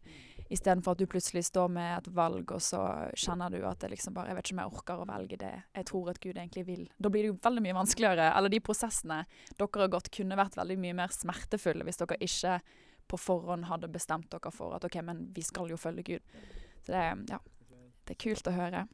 [0.50, 2.82] Istedenfor at du plutselig står med et valg, og så
[3.18, 5.52] kjenner du at det liksom bare Jeg vet ikke om jeg orker å velge det
[5.78, 6.84] jeg tror at Gud egentlig vil.
[6.98, 8.32] Da blir det jo veldig mye vanskeligere.
[8.38, 9.24] Eller de prosessene
[9.56, 12.60] dere har gått, kunne vært veldig mye mer smertefulle hvis dere ikke
[13.10, 16.40] på forhånd hadde bestemt dere for at OK, men vi skal jo følge Gud.
[16.86, 17.40] Så det, ja,
[18.06, 18.86] det er kult å høre.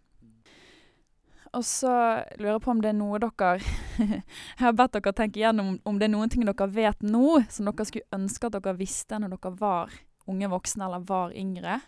[1.56, 1.92] Og så
[2.36, 3.54] lurer jeg på om det er noe dere
[4.00, 7.70] Jeg har bedt dere tenke igjennom om det er noen ting dere vet nå, som
[7.70, 9.94] dere skulle ønske at dere visste når dere var
[10.28, 11.80] unge voksne eller var yngre.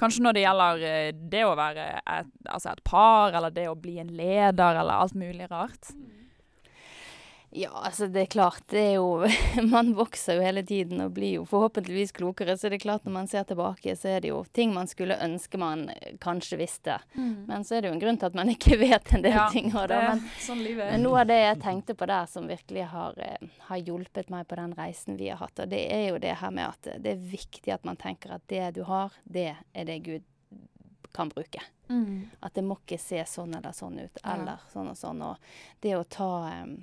[0.00, 3.78] Kanskje når det gjelder eh, det å være et, altså et par, eller det å
[3.78, 5.92] bli en leder, eller alt mulig rart.
[5.96, 6.21] Mm.
[7.54, 8.62] Ja, altså det er klart.
[8.72, 9.26] Det er jo
[9.74, 12.56] Man vokser jo hele tiden og blir jo forhåpentligvis klokere.
[12.56, 15.18] Så det er klart når man ser tilbake, så er det jo ting man skulle
[15.20, 15.84] ønske man
[16.22, 16.96] kanskje visste.
[17.12, 17.44] Mm.
[17.50, 19.46] Men så er det jo en grunn til at man ikke vet en del ja,
[19.52, 19.68] ting.
[19.74, 20.00] Da.
[20.08, 23.82] Men, sånn men, noe av det jeg tenkte på der som virkelig har, eh, har,
[23.82, 26.70] hjulpet meg på den reisen vi har hatt, og det er jo det her med
[26.70, 30.28] at det er viktig at man tenker at det du har, det er det Gud
[31.12, 31.60] kan bruke.
[31.88, 32.30] Mm.
[32.40, 34.70] At det må ikke se sånn eller sånn ut, eller ja.
[34.72, 35.20] sånn og sånn.
[35.26, 36.30] Og det å ta
[36.62, 36.78] um,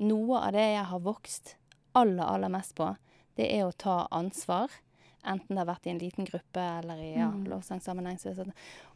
[0.00, 1.56] noe av det jeg har vokst
[1.98, 2.92] aller, aller mest på,
[3.38, 4.72] det er å ta ansvar.
[5.20, 7.44] Enten det har vært i en liten gruppe eller i ja, mm.
[7.50, 8.16] lovsangsammenheng.
[8.20, 8.54] Sånn.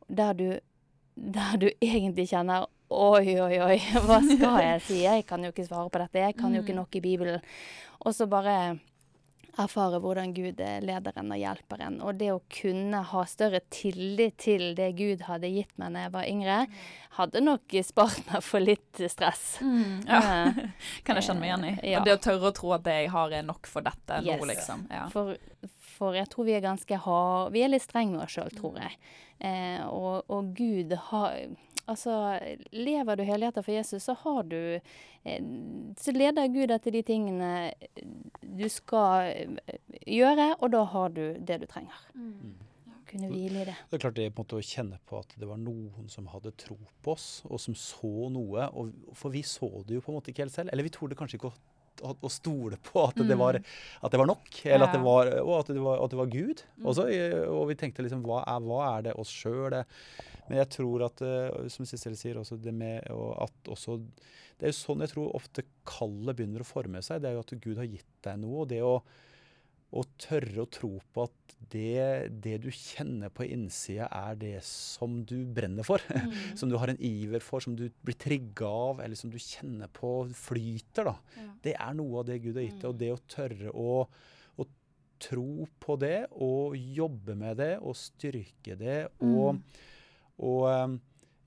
[0.09, 0.49] Der, du,
[1.15, 4.99] der du egentlig kjenner Oi, oi, oi, hva skal jeg si?
[5.03, 6.21] Jeg kan jo ikke svare på dette.
[6.21, 6.79] Jeg kan jo ikke mm.
[6.83, 7.47] nok i Bibelen.
[8.05, 8.77] Og så bare
[9.61, 11.99] erfare hvordan Gud er lederen og hjelperen.
[12.05, 16.15] Og det å kunne ha større tillit til det Gud hadde gitt meg da jeg
[16.15, 16.59] var yngre,
[17.19, 19.45] hadde nok spart meg for litt stress.
[19.63, 20.23] Mm, ja.
[21.07, 21.75] kan jeg kjenne meg igjen i.
[21.93, 22.01] Ja.
[22.01, 24.41] Og det å tørre å tro at det jeg har er nok for dette yes.
[24.41, 24.87] nå, liksom.
[24.93, 25.05] Ja.
[25.13, 25.37] For,
[25.97, 28.81] for, jeg tror vi er ganske hard Vi er litt strenge med oss sjøl, tror
[28.83, 28.99] jeg.
[29.45, 31.39] Eh, og, og Gud har
[31.91, 32.15] Altså,
[32.73, 35.41] lever du helhjertet for Jesus, så har du eh,
[36.01, 37.51] Så leder Gud deg til de tingene
[38.41, 42.07] du skal eh, gjøre, og da har du det du trenger.
[42.15, 42.55] Mm.
[43.11, 43.75] Kunne hvile i det.
[43.91, 46.27] Det er klart det på en måte å kjenne på at det var noen som
[46.33, 48.65] hadde tro på oss, og som så noe.
[48.73, 50.73] Og, for vi så det jo på en måte ikke helt selv.
[50.73, 51.57] Eller vi torde kanskje ikke å
[52.03, 53.39] å, å stole på at, det Mm.
[53.39, 53.55] var,
[54.03, 54.49] at det var nok.
[54.67, 56.63] Eller at det var, og at det var, at det var Gud.
[56.75, 56.87] Mm.
[56.91, 59.77] Også, eh, og vi tenkte liksom hva er, hva er det oss sjøl?
[60.49, 63.99] Men jeg tror at, eh, som Sissel sier, også det med at også
[64.59, 67.21] Det er jo sånn jeg tror ofte kallet begynner å forme seg.
[67.23, 68.61] Det er jo at Gud har gitt deg noe.
[68.63, 69.03] Og det å,
[69.95, 75.25] å tørre å tro på at det, det du kjenner på innsida, er det som
[75.27, 75.99] du brenner for.
[76.15, 76.57] Mm.
[76.61, 79.91] Som du har en iver for, som du blir trigga av, eller som du kjenner
[79.93, 81.05] på flyter.
[81.11, 81.17] da.
[81.41, 81.49] Ja.
[81.67, 82.89] Det er noe av det Gud har gitt deg.
[82.93, 83.01] Og Mm.
[83.03, 83.97] det å tørre å,
[84.63, 84.69] å
[85.19, 89.63] tro på det, og jobbe med det, og styrke det, og, Mm.
[90.41, 91.01] Og, um,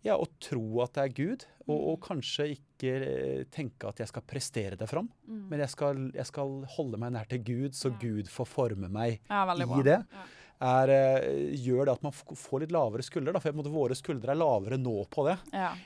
[0.03, 1.45] ja, og tro at det er Gud.
[1.67, 1.87] Og, Mm.
[1.91, 5.49] og kanskje ikke eh, tenke at jeg skal prestere det fram, Mm.
[5.49, 7.97] men jeg skal, jeg skal holde meg nær til Gud, så Ja.
[7.99, 9.43] Gud får forme meg ja,
[9.79, 10.05] i det.
[10.13, 10.23] Ja.
[10.59, 13.33] Er, eh, gjør det at man får litt lavere skuldre.
[13.33, 15.37] Da, for måte våre skuldre er lavere nå på det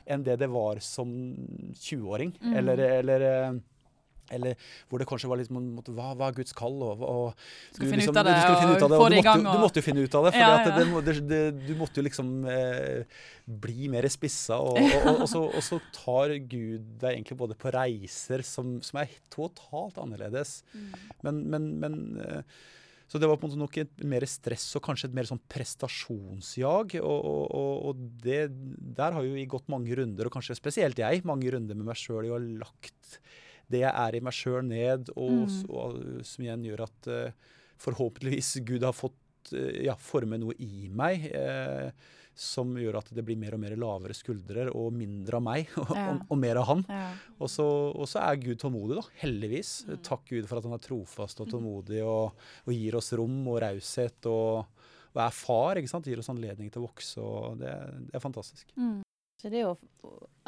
[0.07, 1.09] enn det det var som
[1.73, 2.31] 20-åring.
[2.41, 2.53] Mm.
[2.57, 3.59] Eller, eller, eh,
[4.31, 4.55] eller
[4.89, 6.77] hvor det kanskje var litt hva, hva er Guds kall?
[6.87, 7.35] Og, og
[7.77, 9.61] du liksom- ut av det du finne ut av det, og du måtte, og- Du
[9.65, 10.79] måtte jo finne ut av det, for Ja, ja.
[10.79, 13.03] det, det, det, du måtte jo liksom eh,
[13.45, 14.57] bli mer spissa.
[14.61, 19.97] Og, så, og så tar Gud deg egentlig både på reiser som, som er totalt
[20.01, 20.61] annerledes.
[20.73, 20.91] Mm.
[21.27, 22.43] Men, men, men eh,
[23.11, 25.41] Så det var på en måte nok et mer stress og kanskje et mer sånn
[25.51, 26.95] prestasjonsjag.
[27.01, 28.45] Og, og, og det,
[28.95, 31.99] der har jo vi gått mange runder, og kanskje spesielt jeg, mange runder med meg
[31.99, 33.19] sjøl i å ha lagt
[33.71, 35.60] det jeg er i meg sjøl ned, og, Mm.
[35.69, 40.88] og som igjen gjør at uh, forhåpentligvis Gud har fått eh, ja, forme noe i
[40.93, 41.29] meg.
[41.34, 41.91] eh,
[42.41, 45.89] som gjør at det blir mer og mer lavere skuldre og mindre av meg og,
[45.97, 46.05] Ja.
[46.13, 46.84] og, og mer av han.
[46.88, 47.10] Ja.
[47.43, 49.03] Og så, og så er Gud tålmodig, da.
[49.19, 49.71] Heldigvis.
[49.89, 49.97] Mm.
[50.07, 52.31] Takk Gud for at han er trofast og tålmodig og,
[52.65, 54.63] og gir oss rom og raushet og,
[55.12, 55.81] og er far.
[55.81, 56.07] ikke sant?
[56.07, 57.19] Gir oss anledning til å vokse.
[57.21, 57.73] og Det,
[58.07, 58.71] det er fantastisk.
[58.79, 59.01] Mm.
[59.41, 59.77] Så det er jo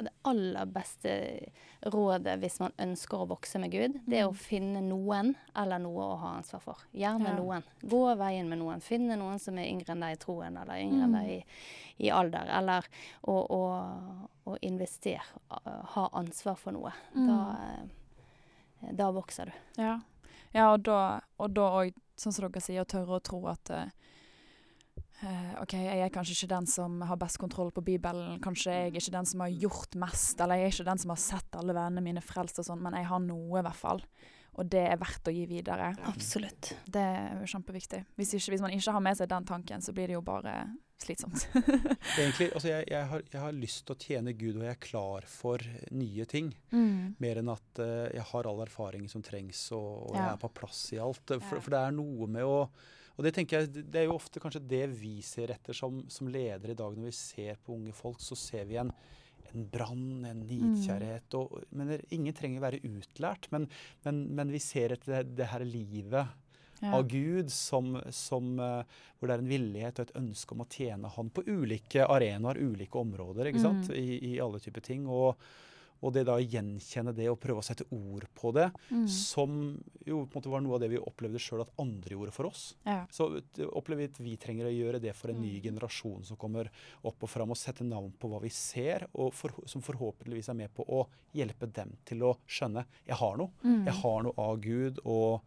[0.04, 1.12] det aller beste
[1.94, 4.38] rådet hvis man ønsker å vokse med Gud, det er å Mm.
[4.38, 6.78] finne noen eller noe å ha ansvar for.
[6.94, 7.36] Gjerne Ja.
[7.38, 7.64] noen.
[7.82, 8.82] Gå veien med noen.
[8.82, 11.20] Finne noen som er yngre enn deg i troen, eller yngre enn Mm.
[11.22, 12.46] deg i, i alder.
[12.50, 12.86] Eller
[13.24, 13.62] å, å,
[14.46, 15.22] å investere.
[15.52, 16.92] uh, Ha ansvar for noe.
[17.16, 17.28] Mm.
[17.28, 17.58] Da,
[18.86, 19.52] eh, da vokser du.
[19.82, 20.00] Ja,
[20.54, 23.90] ja og da òg, sånn som dere sier, å tørre å tro at eh,
[25.64, 28.38] OK, jeg er kanskje ikke den som har best kontroll på Bibelen.
[28.44, 31.14] Kanskje jeg er ikke den som har gjort mest, eller jeg er ikke den som
[31.16, 34.04] har sett alle vennene mine frelst og sånn, men jeg har noe, i hvert fall.
[34.54, 35.88] Og det er verdt å gi videre.
[36.12, 36.74] Absolutt.
[36.86, 38.04] Det er jo kjempeviktig.
[38.20, 40.54] Hvis, ikke, hvis man ikke har med seg den tanken, så blir det jo bare
[41.02, 41.48] slitsomt.
[42.20, 44.84] Egentlig, altså jeg, jeg, har, jeg har lyst til å tjene Gud, og jeg er
[44.86, 46.52] klar for nye ting.
[46.72, 47.16] mm.
[47.24, 50.52] Mer enn at uh, jeg har all erfaring som trengs, og, og jeg er på
[50.62, 51.24] plass i alt.
[51.34, 51.64] For, Ja.
[51.66, 52.60] for det er noe med å
[53.14, 56.30] Og det tenker jeg, det er jo ofte kanskje det vi ser etter som, som
[56.34, 56.96] ledere i dag.
[56.98, 58.90] Når vi ser på unge folk, så ser vi en,
[59.52, 61.36] en brann, en nidkjærhet.
[61.38, 63.52] Og, men ingen trenger være utlært.
[63.54, 63.68] Men,
[64.08, 66.40] men, men vi ser etter det, det her livet
[66.84, 66.98] Ja.
[66.98, 70.68] av Gud som, som, eh, hvor det er en villighet og et ønske om å
[70.68, 73.88] tjene Han på ulike arenaer, ulike områder, ikke sant?
[73.88, 73.96] Mm.
[74.02, 75.06] I, i alle typer ting.
[75.08, 75.38] Og,
[76.04, 79.08] og det da å gjenkjenne det og prøve å sette ord på det, Mm.
[79.08, 79.54] som
[80.06, 82.46] jo på en måte var noe av det vi opplevde sjøl at andre gjorde for
[82.52, 82.76] oss.
[82.86, 83.06] Ja.
[83.10, 85.64] Så det opplever vi at vi trenger å gjøre det for en ny Mm.
[85.64, 86.70] generasjon som kommer
[87.04, 90.54] opp og fram, og sette navn på hva vi ser, og for, som forhåpentligvis er
[90.56, 93.52] med på å hjelpe dem til å skjønne jeg har noe.
[93.64, 93.86] Mm.
[93.86, 95.42] Jeg har noe av Gud og,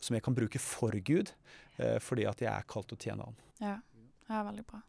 [0.00, 1.32] som jeg kan bruke for Gud,
[1.78, 3.36] eh, fordi at jeg er kalt å tjene Han.
[3.60, 3.80] Ja.
[4.28, 4.82] ja, veldig bra.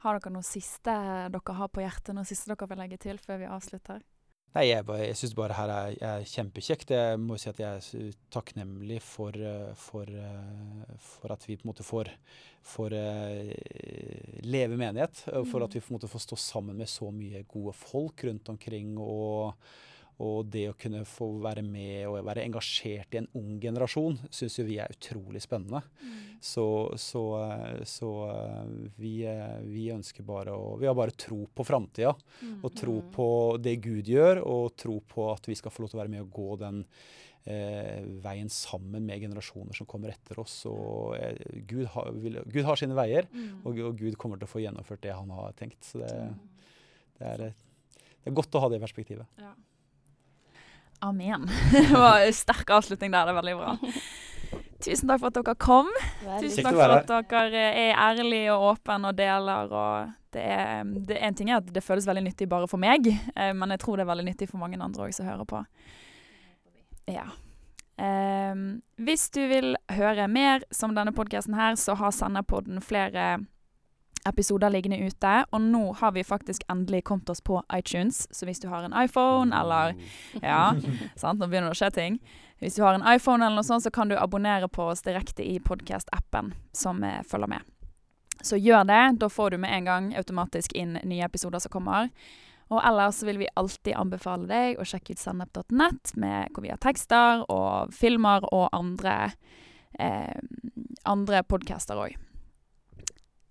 [0.00, 0.84] Har dere noe siste
[1.30, 4.02] dere har på hjertet, noe siste dere vil legge til før vi avslutter?
[4.50, 6.90] Nei, jeg, bare- jeg syns bare her er, er kjempekjekt.
[6.90, 11.62] Jeg må si at jeg er takknemlig for, eh, for, eh, for at vi på
[11.68, 12.10] en måte får,
[12.66, 13.52] får eh,
[14.42, 15.22] leve menighet.
[15.46, 18.50] For at vi på en måte får stå sammen med så mye gode folk rundt
[18.50, 18.96] omkring.
[18.98, 19.54] og
[20.20, 24.58] og det å kunne få være med og være engasjert i en ung generasjon syns
[24.60, 25.80] jo vi er utrolig spennende.
[26.44, 26.64] Så,
[27.00, 31.64] så, eh, så eh, vi, eh, vi ønsker bare å Vi har bare tro på
[31.68, 32.12] framtida.
[32.62, 33.10] Og tro Mm.
[33.12, 33.28] på
[33.62, 36.20] det Gud gjør, og tro på at vi skal få lov til å være med
[36.26, 36.84] og gå den
[37.46, 40.58] eh, veien sammen med generasjoner som kommer etter oss.
[40.68, 41.36] Og eh,
[41.66, 43.62] Gud, har, vil, Gud har sine veier, Mm.
[43.64, 45.80] og, og Gud kommer til å få gjennomført det han har tenkt.
[45.84, 46.12] Så det,
[47.18, 47.44] det, er,
[48.20, 49.26] det er godt å ha det perspektivet.
[49.40, 49.54] Ja.
[51.00, 51.48] Amen.
[51.72, 53.28] Det var en sterk avslutning der.
[53.28, 53.76] Det er veldig bra.
[54.84, 55.90] Tusen takk for at dere kom.
[56.24, 59.74] Veldig Tusen takk for at dere er ærlige og åpne og deler.
[59.76, 63.08] Og det er, det, en ting er at det føles veldig nyttig bare for meg,
[63.10, 65.62] eh, men jeg tror det er veldig nyttig for mange andre òg som hører på.
[67.10, 67.26] Ja.
[68.00, 73.42] Ehm, hvis du vil høre mer som denne podkasten her, så har Senderpodden flere
[74.28, 75.32] episoder liggende ute.
[75.50, 78.96] Og nå har vi faktisk endelig kommet oss på iTunes, så hvis du har en
[78.96, 79.94] iPhone eller
[80.42, 80.74] Ja,
[81.16, 82.20] sant, nå begynner det å skje ting.
[82.60, 85.44] Hvis du har en iPhone eller noe sånt, så kan du abonnere på oss direkte
[85.46, 87.64] i podkast-appen som eh, følger med.
[88.42, 89.02] Så gjør det.
[89.20, 92.10] Da får du med en gang automatisk inn nye episoder som kommer.
[92.70, 97.42] Og ellers vil vi alltid anbefale deg å sjekke ut sennep.net, hvor vi har tekster
[97.50, 99.32] og filmer og andre,
[99.98, 100.38] eh,
[101.04, 102.14] andre podcaster òg.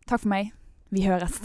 [0.07, 0.53] Takk for meg.
[0.89, 1.35] Vi høres.